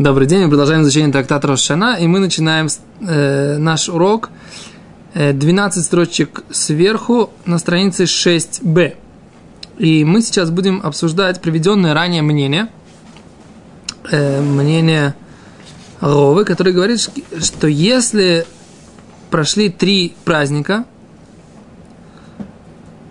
[0.00, 2.68] Добрый день, мы продолжаем изучение трактата Рошана, и мы начинаем
[3.02, 4.30] э, наш урок
[5.12, 8.96] э, 12 строчек сверху на странице 6b.
[9.76, 12.68] И мы сейчас будем обсуждать приведенное ранее мнение,
[14.10, 15.16] э, мнение
[16.00, 16.98] Ровы, который говорит,
[17.38, 18.46] что если
[19.28, 20.86] прошли три праздника,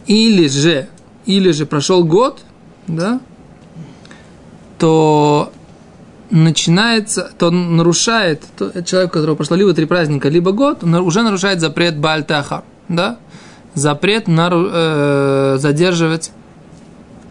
[0.08, 0.90] или же,
[1.28, 2.40] или же прошел год,
[2.88, 3.22] да,
[4.80, 5.54] то
[6.32, 10.94] начинается, то он нарушает, то человек, у которого прошло либо три праздника, либо год, он
[10.96, 13.18] уже нарушает запрет Бальтаха, да?
[13.74, 16.32] Запрет на, э, задерживать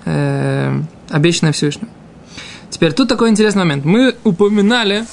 [0.04, 0.80] э,
[1.10, 1.90] обещанное Всевышнего.
[2.70, 3.84] Теперь тут такой интересный момент.
[3.84, 5.04] Мы упоминали,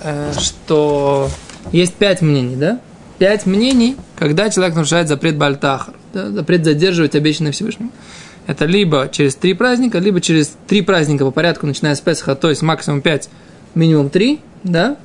[0.00, 1.28] э, что
[1.72, 2.80] есть пять мнений, да?
[3.18, 6.30] Пять мнений, когда человек нарушает запрет Бальтахар, да?
[6.30, 7.90] запрет задерживать обещанное Всевышнему.
[8.48, 12.48] Это либо через три праздника, либо через три праздника по порядку, начиная с Песха, то
[12.48, 13.28] есть максимум пять,
[13.74, 14.96] минимум три, да?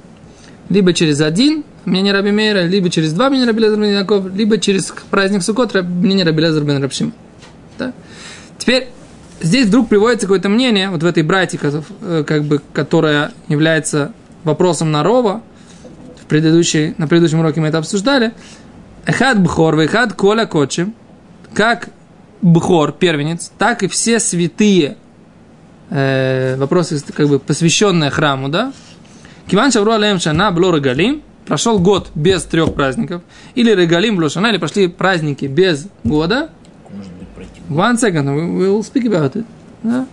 [0.70, 4.94] Либо через один, мнение Раби Мейра, либо через два мнения Раби Лезер Яков, либо через
[5.12, 7.12] праздник Сукот, мнение Раби Лезер бен Рабшима.
[7.78, 7.92] Да?
[8.58, 8.88] Теперь
[9.42, 14.14] здесь вдруг приводится какое-то мнение, вот в этой брате, э, как бы, которая является
[14.46, 15.42] вопросом Нарова,
[16.22, 18.32] в предыдущей, на предыдущем уроке мы это обсуждали,
[19.06, 20.94] Эхад Бхор, Эхад Коля Кочем,
[21.54, 21.90] как
[22.44, 24.98] Бхор, первенец, так и все святые
[25.90, 28.74] э, вопросы, как бы посвященные храму, да?
[29.48, 33.22] Киван Шавру Алеем Шана Бло Регалим, прошел год без трех праздников,
[33.56, 36.50] или Регалим Бло Шана, или прошли праздники без года.
[36.90, 37.62] Может быть, пройти.
[37.70, 39.46] One second, we will speak about it.
[39.82, 40.06] Да?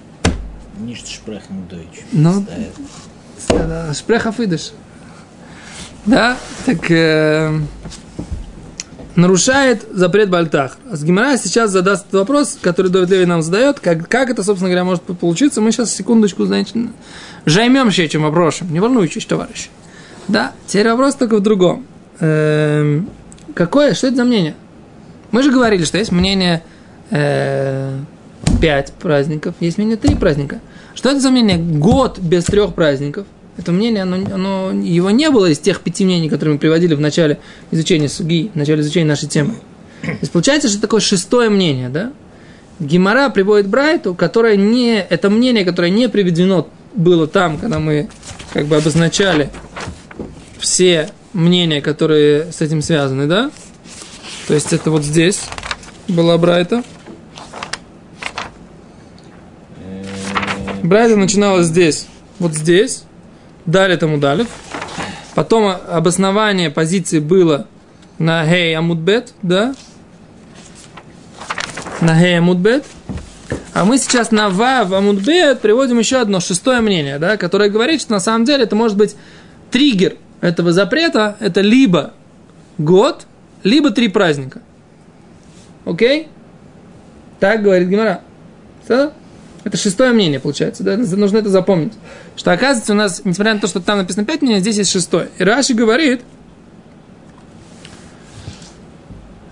[0.79, 2.05] Nicht sprechen Deutsch.
[2.13, 2.47] Ну,
[3.93, 4.71] Шпреха Фидыш.
[6.07, 6.91] Да, так...
[6.91, 7.59] Э,
[9.21, 10.79] нарушает запрет Бальтах.
[10.93, 15.03] Гимара сейчас задаст вопрос, который Довид Леви нам задает, как, как это, собственно говоря, может
[15.03, 15.61] получиться.
[15.61, 16.75] Мы сейчас секундочку, значит,
[17.47, 18.73] займемся этим вопросом.
[18.73, 19.69] Не волнуйтесь, товарищ.
[20.29, 21.87] Да, теперь вопрос только в другом.
[22.21, 23.09] Эм,
[23.55, 24.55] какое, что это за мнение?
[25.31, 26.63] Мы же говорили, что есть мнение
[27.11, 27.99] э,
[28.61, 30.61] 5 праздников, есть мнение 3 праздника.
[30.95, 31.57] Что это за мнение?
[31.57, 36.29] Год без трех праздников– это мнение, оно, оно, его не было из тех пяти мнений,
[36.29, 37.39] которые мы приводили в начале
[37.71, 39.55] изучения суги, в начале изучения нашей темы.
[40.03, 42.13] То есть получается, что такое шестое мнение, да?
[42.79, 48.09] Гимара приводит Брайту, которое не, это мнение, которое не приведено было там, когда мы
[48.55, 49.51] как бы обозначали
[50.59, 53.51] все мнения, которые с этим связаны, да?
[54.49, 55.43] То есть это вот здесь
[56.09, 56.83] была Брайта.
[60.83, 62.07] Брайта начиналась здесь,
[62.39, 63.05] вот здесь,
[63.71, 64.49] дали тому далев.
[65.35, 67.67] Потом обоснование позиции было
[68.19, 69.75] на Хей Амудбет, да?
[72.01, 72.85] На Хей Амудбет.
[73.73, 78.13] А мы сейчас на Вав Амудбет приводим еще одно шестое мнение, да, которое говорит, что
[78.13, 79.17] на самом деле это может быть
[79.71, 82.13] триггер этого запрета, это либо
[82.79, 83.27] год,
[83.63, 84.61] либо три праздника.
[85.85, 86.29] Окей?
[87.39, 88.23] Так говорит Гимара.
[89.63, 90.83] Это шестое мнение, получается.
[90.83, 90.97] Да?
[90.97, 91.93] Нужно это запомнить.
[92.37, 95.29] Что оказывается у нас, несмотря на то, что там написано пять мнений, здесь есть шестое.
[95.39, 96.23] И Раши говорит,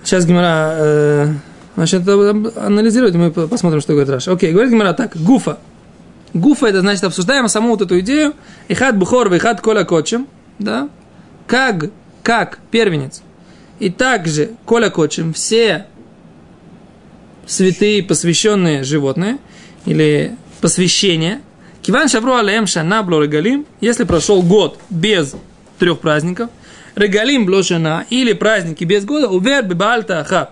[0.03, 1.33] сейчас Гимара, э,
[1.77, 4.31] значит, анализировать, мы посмотрим, что говорит Раши.
[4.31, 5.59] Окей, говорит Гимара так, гуфа.
[6.33, 8.35] Гуфа это значит обсуждаем саму вот эту идею.
[8.69, 10.27] Ихат бухор, ихат коля кочем,
[10.59, 10.89] да?
[11.47, 11.91] Как,
[12.23, 13.23] как первенец.
[13.79, 15.87] И также коля кочем все
[17.47, 19.37] святые, посвященные животные–
[19.89, 21.41] или посвящение.
[21.81, 25.35] Киван шавру алеем шана бло регалим, если прошел год без
[25.79, 26.51] трех праздников,
[26.95, 30.51] регалим бло шана, или праздники без года, увер бибальта аха,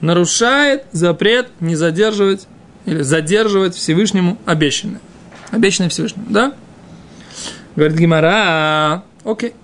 [0.00, 2.48] нарушает запрет не задерживать
[2.84, 5.00] или задерживать Всевышнему обещанное.
[5.52, 6.54] Обещанное Всевышнему, да?
[7.76, 9.54] Говорит Гимара, окей.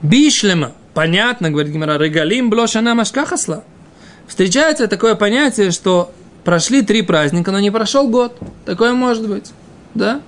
[0.00, 3.62] Бишлема, понятно, говорит Гимара, регалим блошана машкахасла.
[4.26, 6.10] Встречается такое понятие, что
[6.44, 8.38] прошли три праздника, но не прошел год.
[8.64, 9.52] Такое может быть,
[9.94, 10.20] да?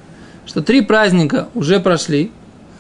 [0.47, 2.30] Что три праздника уже прошли,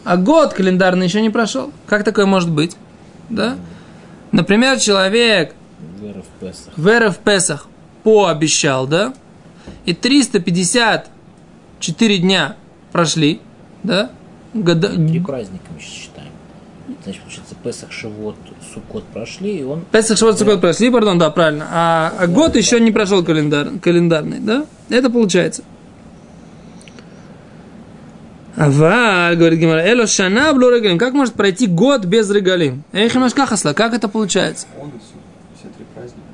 [0.04, 1.72] а год календарный еще не прошел.
[1.86, 2.76] Как такое может быть?
[3.28, 3.56] Да?
[4.32, 5.54] Например, человек
[6.00, 6.24] в.
[6.76, 7.68] Вера в Песах
[8.04, 9.12] пообещал, да?
[9.84, 12.54] И 354 дня
[12.92, 13.40] прошли,
[13.82, 14.12] да?
[14.54, 14.90] Года...
[14.90, 16.15] Три праздника мы считаем.
[17.02, 18.36] Значит, получается, Песах, Шавот,
[18.72, 19.84] Суккот прошли, и он...
[19.90, 21.66] Песах, Шавот, Суккот прошли, пардон, да, правильно.
[21.70, 24.66] А, а год да, еще не прошел календар, календарный, да?
[24.88, 25.62] Это получается.
[28.56, 30.98] Аваль, говорит Гимара, эло шана блу регалим.
[30.98, 32.84] Как может пройти год без регалим?
[32.92, 34.66] Эх, кахасла, как это получается?
[34.80, 35.02] Онос,
[35.58, 36.26] все три праздника.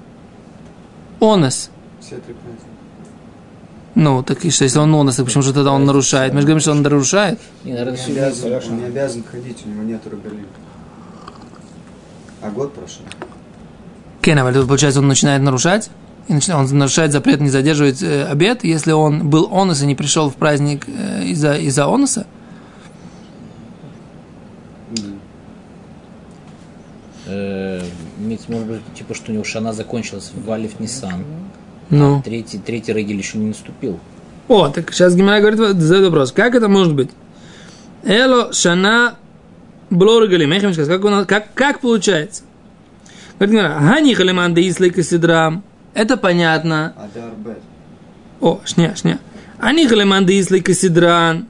[1.20, 1.70] Онос.
[2.00, 2.66] Все три праздника.
[3.94, 6.32] Ну, так и что, если он онос, так почему же тогда он нарушает?
[6.32, 7.38] Мы же говорим, что он нарушает.
[7.64, 10.46] Не, наверное, Не обязан, он не обязан ходить, у него нет рогалим.
[12.40, 13.04] А год прошел.
[14.22, 15.90] Кен, а тут, получается, он начинает нарушать?
[16.28, 19.94] И начинает, он нарушает запрет не задерживать э, обед, если он был онос и не
[19.94, 22.26] пришел в праздник э, из-за из оноса?
[27.26, 27.82] Э,
[28.18, 31.24] имеется, может быть, типа, что у него шана закончилась в Алиф Нисан.
[31.92, 32.22] Ну.
[32.24, 34.00] Третий, третий регель еще не наступил.
[34.48, 37.10] О, так сейчас Гимара говорит, задает вопрос, как это может быть?
[38.02, 39.16] Эло шана
[39.90, 40.46] блоргали,
[40.86, 42.44] как, у нас- как, как получается?
[43.38, 45.62] Говорит Гимара, гани халиман де ислей касидрам.
[45.92, 46.94] Это понятно.
[47.44, 47.58] Бет.
[48.40, 49.18] О, шня, шня.
[49.58, 51.46] Они халиман де ислей касидран.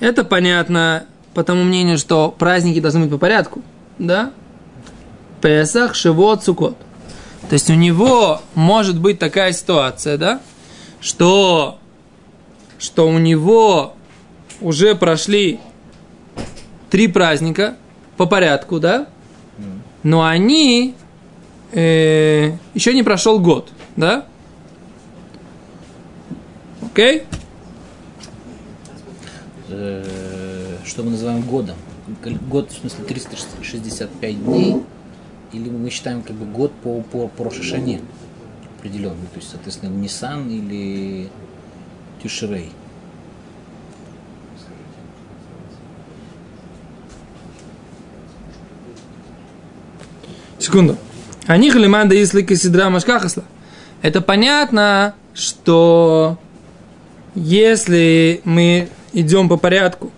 [0.00, 1.04] Это понятно
[1.34, 3.60] по тому мнению, что праздники должны быть по порядку.
[3.98, 4.30] Да?
[5.42, 6.76] Песах, Шивот, Сукот.
[7.48, 10.40] То есть у него может быть такая ситуация, да,
[11.00, 11.78] что,
[12.78, 13.94] что у него
[14.60, 15.58] уже прошли
[16.90, 17.76] три праздника
[18.18, 19.08] по порядку, да,
[20.02, 20.94] но они
[21.72, 24.26] э, еще не прошел год, да?
[26.82, 27.24] Окей?
[29.68, 30.04] Э,
[30.84, 31.76] что мы называем годом?
[32.48, 34.82] Год, в смысле, 365 дней?
[35.52, 39.26] Или мы считаем как бы год по, по, по определенный?
[39.32, 41.28] То есть, соответственно, Нисан или
[42.22, 42.70] Тюшерей?
[50.58, 50.98] Секунду.
[51.46, 53.44] Они халиманда если кисидра машкахасла.
[54.02, 56.38] Это понятно, что
[57.34, 60.10] если мы идем по порядку,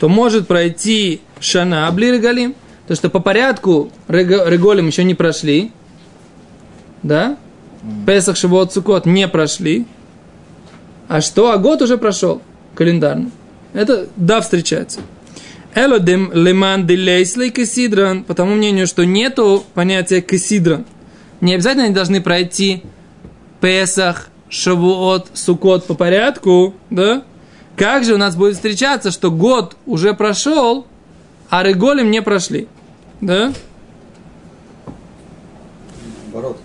[0.00, 2.54] то может пройти шана блирегалим,
[2.86, 5.72] то что по порядку реголим еще не прошли,
[7.02, 7.36] да?
[8.06, 9.86] Песах, Шивот, Сукот не прошли,
[11.08, 11.50] а что?
[11.50, 12.40] А год уже прошел
[12.74, 13.30] календарный.
[13.72, 15.00] Это да встречается.
[15.74, 20.86] Элодем леман делейслей кесидран, по тому мнению, что нету понятия кесидран.
[21.40, 22.82] Не обязательно они должны пройти
[23.60, 27.24] Песах, Шавуот, Сукот по порядку, да?
[27.76, 30.86] Как же у нас будет встречаться, что год уже прошел,
[31.50, 32.68] а Реголем не прошли,
[33.24, 33.52] да?
[36.26, 36.58] Наоборот.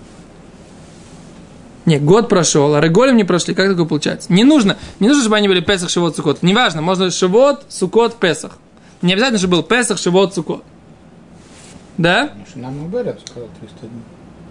[1.86, 3.56] Не, год прошел, а Реголем не прошли.
[3.56, 4.32] Как такое получается?
[4.32, 6.44] Не нужно, не нужно, чтобы они были Песах, Шивот, Сукот.
[6.44, 8.58] Неважно, можно Шивот, Сукот, Песах.
[9.02, 10.64] Не обязательно, чтобы был Песах, Шивот, Сукот.
[11.98, 12.32] Да?
[12.56, 14.04] Нам Уберет сказал 300 дней.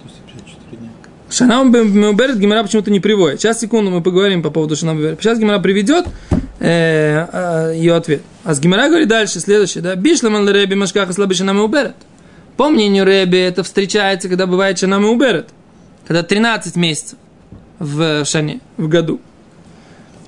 [0.03, 0.91] 354 дня.
[1.31, 3.41] Шанам Меуберет Гимара почему-то не приводит.
[3.41, 5.21] Сейчас, секунду, мы поговорим по поводу Шанам Меуберет.
[5.21, 6.07] Сейчас Гимара приведет
[6.61, 8.23] э, э, ее ответ.
[8.45, 9.95] А с Гимара говорит дальше, следующее, да?
[9.95, 11.97] Бишламан Реби Машкаха слабый Шанам Меуберет.
[12.57, 15.51] По мнению Реби, это встречается, когда бывает Шанам Меуберет.
[16.07, 17.19] Когда 13 месяцев
[17.79, 19.21] в Шане, в году.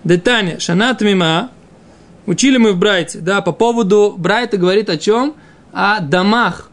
[0.05, 0.59] Детание.
[0.61, 1.51] Шана Тмима.
[2.27, 5.35] Учили мы в Брайте, да, по поводу Брайта говорит о чем?
[5.73, 6.71] О домах.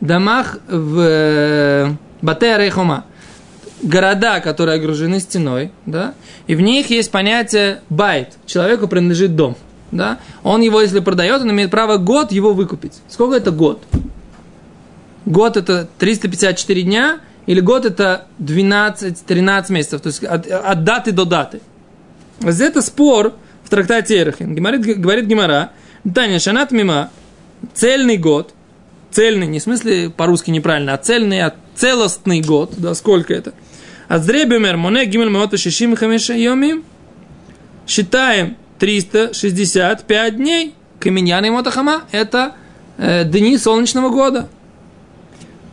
[0.00, 1.92] Домах в э,
[2.22, 3.04] Батея Рейхома
[3.84, 6.14] города, которые окружены стеной, да,
[6.46, 8.34] и в них есть понятие байт.
[8.46, 9.56] Человеку принадлежит дом,
[9.92, 10.18] да.
[10.42, 12.94] Он его, если продает, он имеет право год его выкупить.
[13.08, 13.82] Сколько это год?
[15.26, 21.24] Год это 354 дня, или год это 12-13 месяцев, то есть от, от даты до
[21.24, 21.60] даты.
[22.42, 24.54] Это спор в трактате Эрхин.
[24.54, 25.70] Говорит, говорит Гимара,
[26.14, 27.10] Таня Шанат Мима,
[27.74, 28.54] цельный год,
[29.10, 33.52] цельный, не в смысле по-русски неправильно, а цельный, а целостный год, да, сколько это?
[34.08, 36.84] А зребемер моне гимель маота шишим хамеша йомим,
[37.86, 42.54] считаем 365 дней, каменьяна и мотахама, это
[42.98, 44.48] э, дни солнечного года.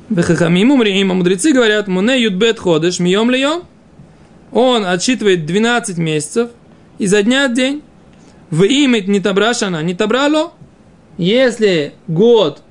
[0.10, 3.64] Вехахамим умриим, а мудрецы говорят, моне юдбет ходыш, мием льем,
[4.52, 6.50] он отсчитывает 12 месяцев
[6.98, 7.82] изо дня в день.
[8.50, 10.52] В имя не табрашана, не табрало.
[11.18, 12.62] Если год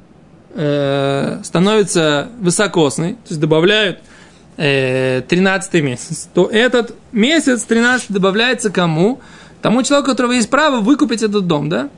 [0.54, 4.00] э, становится высокосный, то есть добавляют
[4.60, 9.20] э, 13 месяц, то этот месяц 13 добавляется кому?
[9.62, 11.88] Тому человеку, у которого есть право выкупить этот дом, да?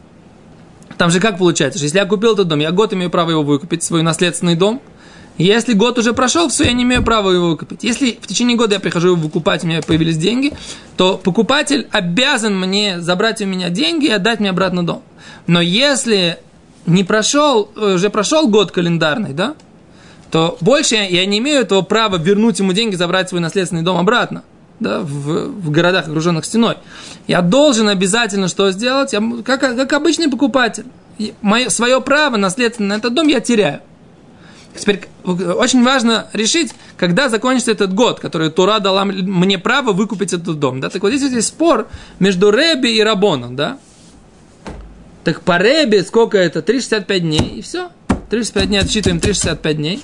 [0.96, 3.42] Там же как получается, что если я купил этот дом, я год имею право его
[3.42, 4.80] выкупить, свой наследственный дом.
[5.38, 7.82] Если год уже прошел, все, я не имею права его выкупить.
[7.82, 10.52] Если в течение года я прихожу его выкупать, у меня появились деньги,
[10.96, 15.02] то покупатель обязан мне забрать у меня деньги и отдать мне обратно дом.
[15.46, 16.38] Но если
[16.86, 19.54] не прошел, э, уже прошел год календарный, да,
[20.32, 24.42] то больше я, не имею этого права вернуть ему деньги, забрать свой наследственный дом обратно,
[24.80, 26.78] да, в, в городах, окруженных стеной.
[27.26, 29.12] Я должен обязательно что сделать?
[29.12, 30.86] Я, как, как обычный покупатель.
[31.42, 33.80] Мое, свое право наследственное на этот дом я теряю.
[34.74, 40.58] Теперь очень важно решить, когда закончится этот год, который Тура дала мне право выкупить этот
[40.58, 40.80] дом.
[40.80, 40.88] Да?
[40.88, 41.88] Так вот здесь есть спор
[42.20, 43.54] между Реби и Рабоном.
[43.54, 43.76] Да?
[45.24, 46.62] Так по Реби сколько это?
[46.62, 47.90] 365 дней, и все.
[48.32, 50.02] 365 дней отсчитываем 365 дней.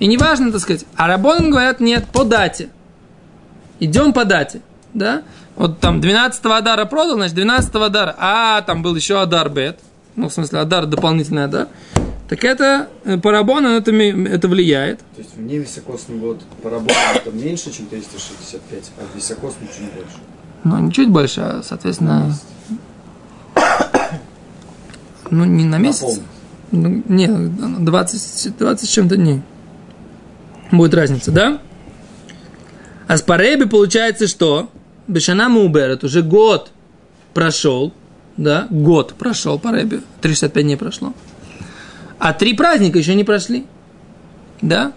[0.00, 0.84] И не важно, так сказать.
[0.96, 2.70] А Рабоном говорят, нет, по дате.
[3.78, 4.62] Идем по дате.
[4.94, 5.22] Да?
[5.54, 8.16] Вот там 12-го Адара продал, значит 12-го Адара.
[8.18, 9.78] А, там был еще Адар Бет.
[10.16, 11.68] Ну, в смысле, Адар дополнительный Адар.
[12.28, 14.98] Так это э, по Рабону это, это влияет.
[14.98, 20.18] То есть вне високосный год по Рабону это меньше, чем 365, а високосный чуть больше.
[20.64, 22.36] Ну, не чуть больше, а, соответственно...
[25.30, 26.20] Ну, не на месяц.
[26.72, 29.42] Ну, не, 20, 20 с чем-то дней.
[30.72, 31.60] Будет разница, да?
[33.06, 34.70] А с Пареби получается что?
[35.06, 36.70] Бешана Муберет уже год
[37.34, 37.92] прошел,
[38.36, 41.12] да, год прошел по Рэбе, 365 дней прошло.
[42.18, 43.66] А три праздника еще не прошли,
[44.60, 44.92] да?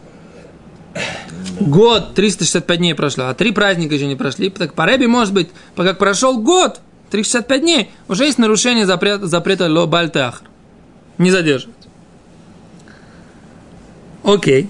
[1.60, 4.50] Год, 365 дней прошло, а три праздника еще не прошли.
[4.50, 6.80] Так по Рэбе, может быть, пока прошел год,
[7.12, 10.49] 365 дней, уже есть нарушение запрета, запрета ло бальтахр.
[11.20, 11.76] Не задерживать.
[14.24, 14.70] Окей.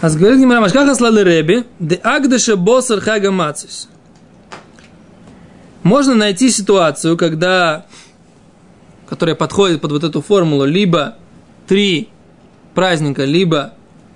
[0.00, 3.88] А говорит Гимара Машкаха слали Реби, де агдеша босар хага мацис.
[5.84, 7.84] Можно найти ситуацию, когда,
[9.06, 11.16] которая подходит под вот эту формулу, либо
[11.66, 12.08] три
[12.74, 13.74] праздника, либо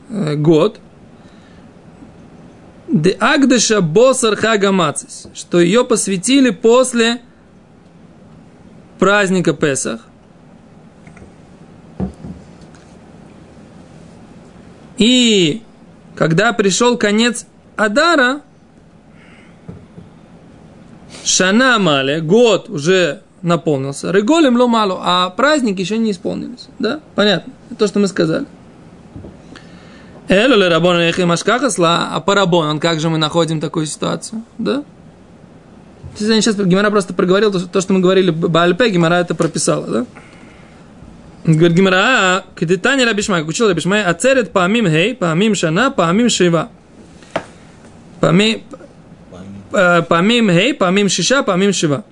[0.09, 0.81] э, год,
[2.89, 7.21] де агдеша босар хага мацис, что ее посвятили после
[8.99, 10.01] праздника Песах.
[14.97, 15.63] И
[16.17, 17.47] когда пришел конец
[17.77, 18.41] Адара,
[21.29, 26.69] Шана Мале, год уже наполнился, Реголем Ломалу, а праздник еще не исполнились.
[26.79, 27.01] Да?
[27.15, 27.53] Понятно.
[27.79, 28.47] То, что мы сказали.
[30.29, 34.43] Эло ле рабон машкахасла, а по рабон, как же мы находим такую ситуацию?
[34.57, 34.85] Да?
[36.17, 40.07] Сейчас Гимара просто проговорил то, то что мы говорили Баальпе, Гимара это прописала, да?
[41.45, 46.71] Говорит Гимара, кедитани Рабишмай, как учил Рабишмай, ацерет памим хей, памим шана, памим шива.
[48.21, 48.63] Памим
[49.73, 52.05] хей, памим шиша, памим шива.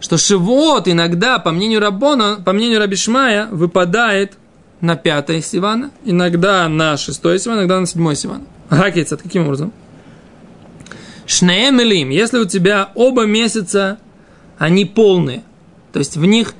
[0.00, 4.34] Что шивот иногда, по мнению Рабона, по мнению Рабишмая, выпадает
[4.80, 8.44] на пятое Сивана, иногда на шестое Сивана, иногда на седьмое Сивана.
[8.70, 9.72] Гакица, каким образом?
[11.26, 13.98] Шнеемелим, если у тебя оба месяца,
[14.56, 15.42] они полные,
[15.92, 16.54] то есть в них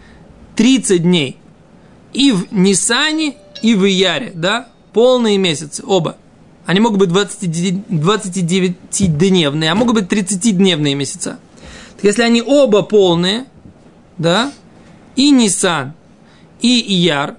[0.56, 1.38] 30 дней,
[2.12, 6.16] и в Нисане, и в Ияре, да, полные месяцы, оба.
[6.68, 11.38] Они могут быть 29-дневные, а могут быть 30-дневные месяца.
[11.96, 13.46] Так если они оба полные,
[14.18, 14.52] да,
[15.16, 15.94] и Нисан,
[16.60, 17.36] и Ияр,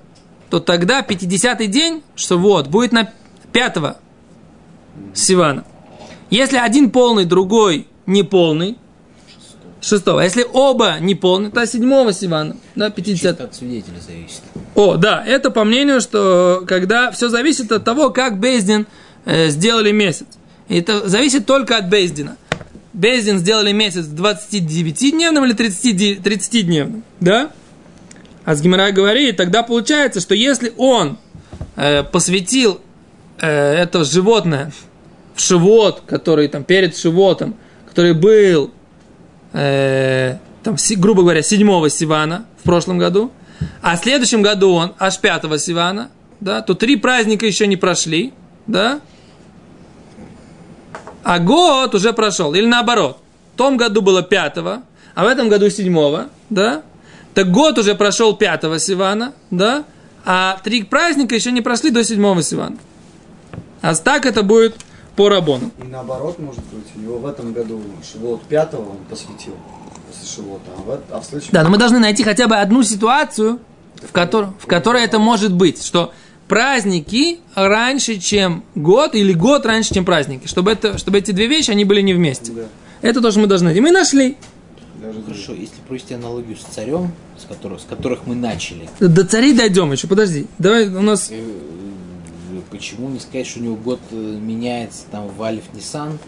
[0.49, 3.13] то тогда 50-й день, что вот, будет на
[3.51, 3.97] 5
[5.13, 5.63] Сивана.
[6.31, 8.79] Если один полный, другой неполный,
[9.79, 10.21] шестого.
[10.21, 13.21] А если оба не полные, то седьмого Сивана, да, 50.
[13.21, 14.41] Чисто от свидетеля зависит.
[14.73, 18.87] О, да, это по мнению, что когда все зависит от того, как Бездин
[19.25, 20.27] э, сделали месяц.
[20.67, 22.37] И это зависит только от Бездина.
[22.93, 27.51] Бездин сделали месяц 29-дневным или 30-дневным, да?
[28.45, 31.17] А с Гимара говорит, тогда получается, что если он
[31.75, 32.81] э, посвятил
[33.39, 34.71] э, это животное
[35.35, 37.55] в шивот, который там перед шивотом,
[37.87, 38.71] который был
[39.53, 43.31] э, там, грубо говоря, седьмого Сивана в прошлом году,
[43.81, 46.09] а в следующем году он аж пятого Сивана,
[46.39, 48.33] да, то три праздника еще не прошли,
[48.69, 49.01] да,
[51.23, 53.17] а год уже прошел, или наоборот,
[53.55, 54.83] в том году было пятого,
[55.15, 56.83] а в этом году седьмого, да,
[57.33, 59.85] так год уже прошел пятого Сивана, да,
[60.23, 62.77] а три праздника еще не прошли до седьмого Сивана.
[63.81, 64.75] А так это будет
[65.15, 65.71] по Рабону.
[65.83, 69.55] И наоборот, может быть, у него в этом году Шивот пятого он посвятил
[70.07, 71.49] после Шивота, а в, а в следующем...
[71.53, 73.59] Да, но мы должны найти хотя бы одну ситуацию,
[73.95, 76.13] в, котор, в которой это может быть, что
[76.49, 81.71] праздники раньше, чем год, или год раньше, чем праздники, чтобы, это, чтобы эти две вещи,
[81.71, 82.51] они были не вместе.
[82.51, 82.63] Да.
[83.01, 83.79] Это тоже мы должны найти.
[83.79, 84.35] Мы нашли.
[85.01, 89.53] Даже Хорошо, если провести аналогию с царем, с которых, с которых мы начали, До царей
[89.53, 90.47] дойдем еще, подожди.
[90.57, 91.29] Давай, у нас...
[91.31, 91.41] э,
[92.69, 96.19] почему не сказать, что у него год э, меняется там в Альф Ниссан?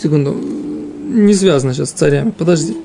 [0.00, 0.32] Секунду.
[0.32, 2.30] Не связано сейчас с царями.
[2.30, 2.76] Подожди.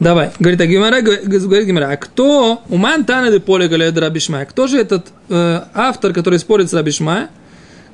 [0.00, 4.66] Давай, говорит а Гимара, говорит Гимара, а кто, у Мантана де поле галеда Рабишмая, кто
[4.66, 7.30] же этот э, автор, который спорит с Рабишмая,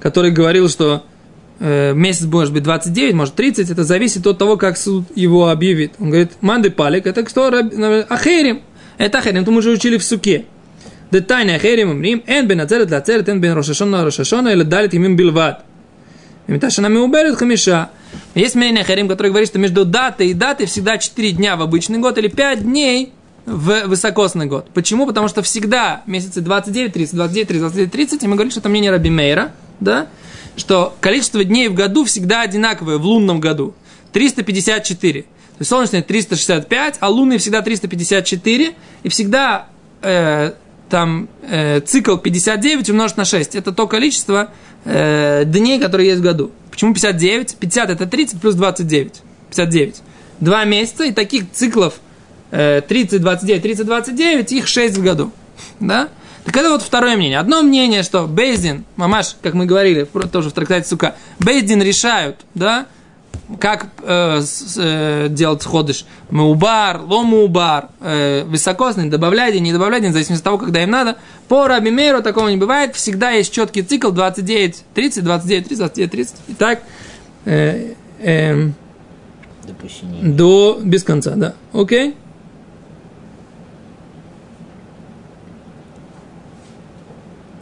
[0.01, 1.05] который говорил, что
[1.59, 5.93] э, месяц может быть 29, может 30, это зависит от того, как суд его объявит.
[5.99, 7.51] Он говорит, манды палик, это кто?
[7.51, 7.73] Раб...
[8.09, 8.63] Ахерим.
[8.97, 10.47] Это ахерим, то мы уже учили в суке.
[11.11, 15.65] Детайны ахерим умрим, эн бен ацерет лацерет, эн бен рошашона рошашона, или далит имим билват.
[16.47, 17.91] Имиташа нами уберет хамиша.
[18.35, 21.99] Есть мнение Харим, который говорит, что между датой и датой всегда 4 дня в обычный
[21.99, 23.13] год или 5 дней
[23.47, 24.71] в высокосный год.
[24.73, 25.07] Почему?
[25.07, 28.69] Потому что всегда месяцы 29, 30, 29, 30, 29, 30, и мы говорим, что это
[28.69, 30.07] мнение Раби Мейра, да,
[30.57, 33.75] что количество дней в году всегда одинаковое в лунном году.
[34.13, 35.23] 354.
[35.23, 39.69] То есть солнечный 365, а лунный всегда 354, и всегда
[40.03, 40.53] э,
[40.91, 43.55] там э, цикл 59 умножить на 6.
[43.55, 44.51] Это то количество
[44.85, 46.51] э, дней, которые есть в году.
[46.71, 47.57] Почему 59?
[47.57, 49.23] 50 это 30 плюс 29.
[49.49, 50.03] 59.
[50.41, 51.95] Два месяца, и таких циклов
[52.51, 55.33] э, 30, 29, 30, 29, их 6 в году.
[55.79, 56.09] Да?
[56.45, 57.39] Так это вот второе мнение.
[57.39, 62.87] Одно мнение, что Бейздин, мамаш, как мы говорили, тоже в трактате Сука, Бейздин решают, да,
[63.59, 66.05] как э, с, э, делать ходыш.
[66.31, 71.17] Меубар, ломубар, э, высокосный, добавлять не добавлять, в зависимости от того, когда им надо.
[71.49, 72.95] По Рабимеру такого не бывает.
[72.95, 76.37] Всегда есть четкий цикл 29, 30, 29, 30, 29, 30.
[76.49, 76.83] И так
[77.45, 78.71] э, э,
[80.23, 81.55] до без конца, да.
[81.73, 82.15] Окей?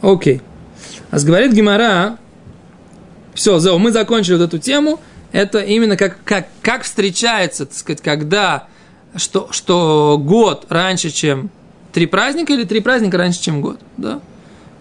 [0.01, 0.41] Окей.
[1.11, 2.17] А говорит Гимара,
[3.33, 4.99] все, Зо, мы закончили вот эту тему
[5.31, 8.67] это именно как, как, как встречается, так сказать, когда,
[9.15, 11.49] что, что год раньше, чем
[11.91, 14.21] три праздника, или три праздника раньше, чем год, да?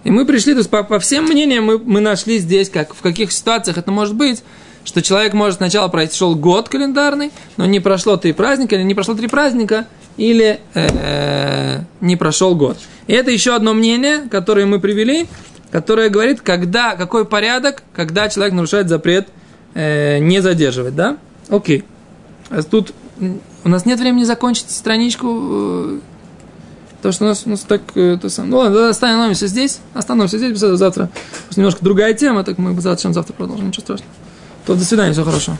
[0.04, 3.00] И мы пришли, то есть по, по всем мнениям мы, мы нашли здесь, как, в
[3.00, 4.42] каких ситуациях это может быть,
[4.84, 9.14] что человек может сначала прошел год календарный, но не прошло три праздника, или не прошло
[9.14, 9.86] три праздника,
[10.16, 12.78] или э, не прошел год.
[13.06, 15.26] И это еще одно мнение, которое мы привели,
[15.70, 19.28] которое говорит, когда, какой порядок, когда человек нарушает запрет
[19.78, 21.16] э, не задерживать, да?
[21.48, 21.84] Окей.
[22.50, 22.92] А тут
[23.64, 25.98] у нас нет времени закончить страничку, э,
[26.96, 28.50] потому что у нас, у нас так, э, это сам.
[28.50, 31.10] Ну ладно, остановимся здесь, остановимся здесь, завтра.
[31.56, 34.12] Немножко другая тема, так мы завтра, завтра продолжим, ничего страшного.
[34.66, 35.56] То до свидания, все хорошо.